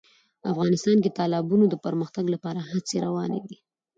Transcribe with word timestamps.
افغانستان 0.51 0.97
کې 1.03 1.09
د 1.11 1.15
تالابونو 1.19 1.65
د 1.69 1.75
پرمختګ 1.85 2.25
لپاره 2.33 2.59
هڅې 2.69 2.95
روانې 3.05 3.39
دي. 3.47 3.57